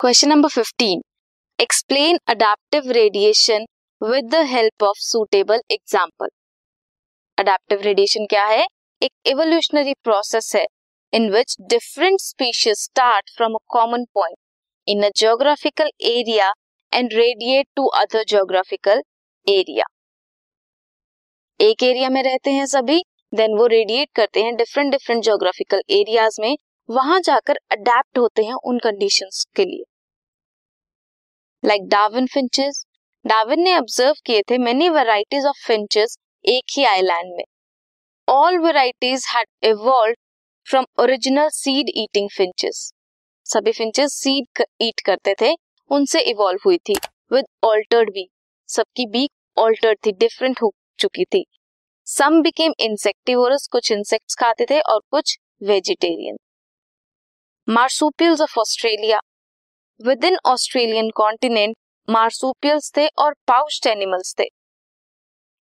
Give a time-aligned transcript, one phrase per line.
[0.00, 1.00] Question number fifteen
[1.58, 3.64] explain adaptive radiation
[4.00, 6.28] with the help of suitable example
[7.38, 8.66] adaptive radiation क्या है?
[9.02, 10.64] एक evolutionary process है
[11.12, 14.36] in which different species start from a common point
[14.88, 16.52] in a geographical area
[16.92, 19.02] and radiate to other geographical
[19.46, 19.86] area
[21.60, 26.40] एक area में रहते हैं सभी then वो रेडिएट करते हैं डिफरेंट डिफरेंट जियोग्राफिकल एरियाज़
[26.40, 26.56] में,
[26.88, 29.84] वहाँ जाकर अडेप्ट होते हैं उन कंडीशंस के लिए।
[31.62, 32.84] लाइक डार्विन फिंचेस
[33.24, 37.44] डार्विन ने ऑब्ज़र्व किए थे मेनी वेराइटीज ऑफ़ फिंचेस एक ही आइलैंड में.
[38.28, 40.14] All varieties had evolve
[40.66, 42.90] from original seed eating finches
[43.46, 45.54] सभी फिंचेस सीड ईट करते थे,
[45.90, 46.94] उनसे इवॉल्व हुई थी
[47.32, 48.30] विद ऑल्टर्ड बीक
[48.68, 51.44] सबकी बीक ऑल्टर्ड थी डिफरेंट हो चुकी थी.
[52.06, 56.36] सम बिकेम इंसेक्टिवोरस कुछ इंसेक्ट्स खाते थे और कुछ vegetarian
[57.68, 59.20] marsupials of Australia
[60.24, 61.76] within Australian continent
[62.08, 64.48] marsupials थे और पाउच्ड एनिमल्स थे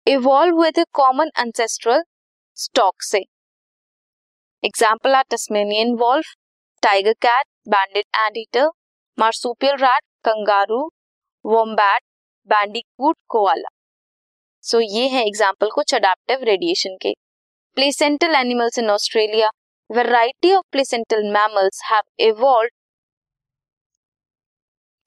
[0.06, 2.02] इवॉल्व हुए थे कॉमन एंसेस्ट्रल
[2.56, 3.18] स्टॉक से
[4.62, 6.34] example are Tasmanian wolf
[6.82, 8.04] tiger cat banded
[8.38, 8.68] anteater
[9.18, 10.82] marsupial rat kangaroo
[11.44, 12.02] wombat
[12.50, 13.68] bandicoot koala
[14.64, 17.12] so ये है एग्ज़ाम्पल कुछ अडेप्टिव रेडिएशन के
[17.76, 19.50] placental animals in Australia
[19.90, 22.70] variety of placental mammals have evolve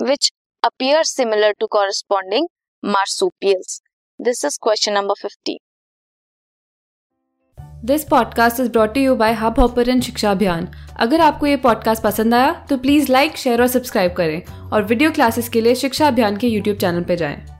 [0.01, 0.31] which
[0.63, 2.47] appear similar to corresponding
[2.83, 3.81] marsupials
[4.21, 5.59] this is question number fifty
[7.85, 10.67] this podcast is brought you by Hub Hopper शिक्षा अभियान
[10.99, 15.11] अगर आपको ये podcast पसंद आया तो please like share और subscribe करें और वीडियो
[15.11, 17.54] क्लासेस के लिए शिक्षा अभियान के यूट्यूब चैनल पर जाएँ।